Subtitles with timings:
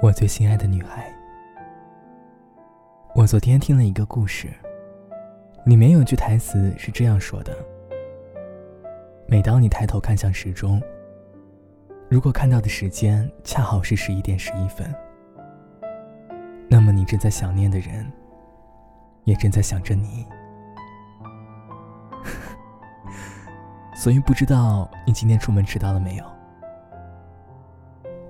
[0.00, 1.12] 我最心爱的女孩，
[3.16, 4.46] 我昨天听了一个故事，
[5.64, 7.52] 里面有句台词是这样说的：
[9.26, 10.80] 每当你抬头看向时钟，
[12.08, 14.94] 如果看到的时间恰好是十一点十一分，
[16.68, 18.06] 那么你正在想念的人，
[19.24, 20.24] 也正在想着你。
[23.96, 26.37] 所以不知道你今天出门迟到了没有？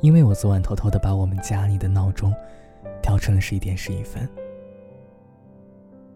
[0.01, 2.33] 因为我昨晚偷偷的把我们家里的闹钟
[3.03, 4.29] 调成了十一点十一分，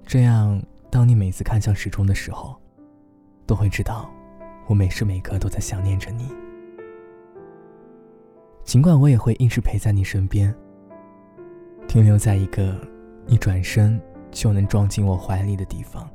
[0.06, 2.54] 这样当你每次看向时钟的时候，
[3.46, 4.08] 都会知道
[4.68, 6.28] 我每时每刻都在想念着你。
[8.62, 10.54] 尽管我也会一直陪在你身边，
[11.88, 12.76] 停留在一个
[13.26, 16.08] 你转身就能撞进我怀里的地方。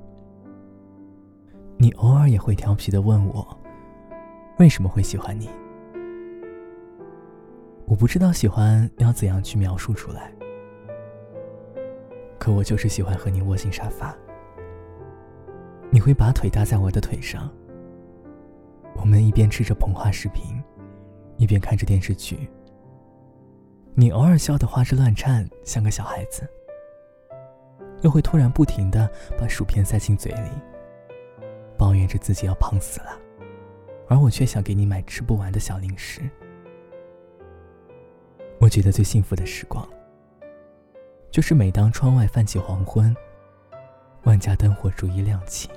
[1.78, 3.46] 你偶尔也会调皮的问我，
[4.58, 5.50] 为什么会喜欢你？
[7.88, 10.30] 我不知道喜欢要怎样去描述出来，
[12.38, 14.14] 可我就是喜欢和你窝进沙发。
[15.90, 17.50] 你会把腿搭在我的腿上，
[18.94, 20.62] 我们一边吃着膨化食品，
[21.38, 22.50] 一边看着电视剧。
[23.96, 26.46] 你偶尔笑得花枝乱颤，像个小孩子，
[28.02, 30.50] 又会突然不停的把薯片塞进嘴里，
[31.78, 33.18] 抱怨着自己要胖死了，
[34.10, 36.30] 而我却想给你买吃不完的小零食。
[38.68, 39.88] 我觉得最幸福的时光，
[41.32, 43.16] 就是每当窗外泛起黄昏，
[44.24, 45.70] 万家灯火逐一亮起，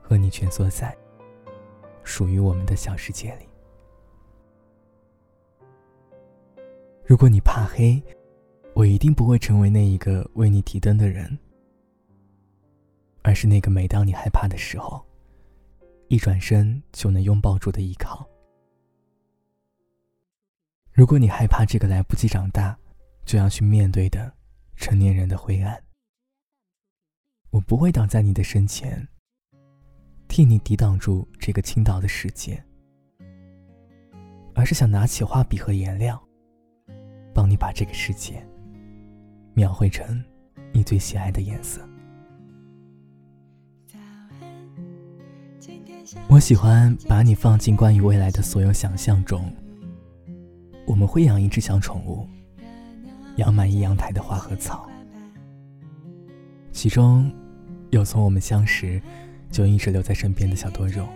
[0.00, 0.96] 和你蜷缩在
[2.04, 3.48] 属于我们的小世界里。
[7.04, 8.00] 如果你怕黑，
[8.72, 11.36] 我一定不会成为那一个为你提灯的人，
[13.22, 15.04] 而是那个每当你害怕的时候，
[16.06, 18.24] 一转身就能拥抱住的依靠。
[20.94, 22.76] 如果你害怕这个来不及长大，
[23.24, 24.30] 就要去面对的
[24.76, 25.82] 成年人的灰暗，
[27.48, 29.08] 我不会挡在你的身前，
[30.28, 32.62] 替你抵挡住这个倾倒的世界，
[34.54, 36.22] 而是想拿起画笔和颜料，
[37.32, 38.46] 帮你把这个世界
[39.54, 40.22] 描绘成
[40.74, 41.80] 你最喜爱的颜色。
[46.28, 49.50] 我喜欢把你放进关于未来的所有想象中。
[50.92, 52.28] 我们会养一只小宠物，
[53.36, 54.86] 养满一阳台的花和草，
[56.70, 57.32] 其中
[57.88, 59.00] 有从我们相识
[59.50, 61.08] 就一直留在身边的小多肉。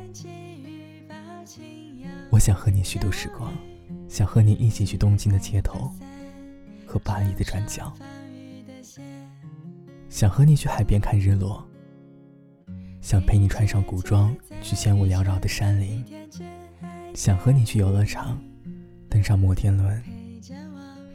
[2.31, 3.53] 我想和你虚度时光，
[4.09, 5.93] 想和你一起去东京的街头
[6.87, 7.93] 和巴黎的转角，
[10.09, 11.63] 想和你去海边看日落，
[13.03, 16.03] 想陪你穿上古装去仙雾缭绕的山林，
[17.13, 18.43] 想和你去游乐场。
[19.17, 20.03] 登上摩天轮，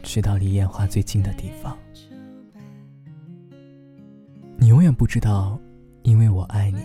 [0.02, 1.78] 去到离烟花最近的地方。
[4.58, 5.62] 你永远不知道，
[6.02, 6.80] 因为我爱你，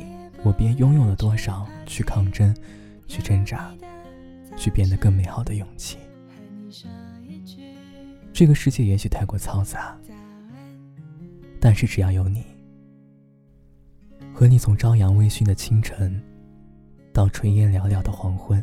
[0.44, 2.54] 我便拥有了多少去抗争、
[3.08, 3.74] 去挣扎、
[4.58, 5.96] 去变得更美好的勇气。
[8.30, 9.98] 这个世界也许太过嘈杂，
[11.58, 12.44] 但是只要有你，
[14.34, 16.22] 和你从朝阳微醺的清晨，
[17.10, 18.62] 到炊烟袅袅的黄昏。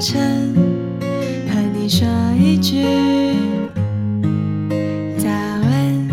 [0.00, 0.54] 晨，
[1.48, 2.06] 和你说
[2.36, 2.82] 一句
[5.18, 6.08] 早安。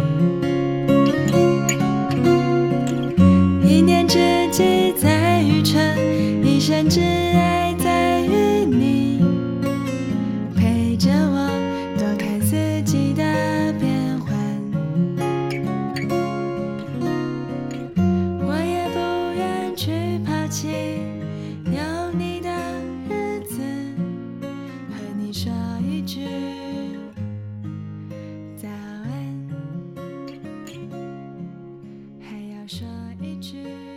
[3.64, 4.20] 一念之
[4.52, 5.82] 急在愚城，
[6.44, 7.51] 一生之爱。
[33.42, 33.91] 句。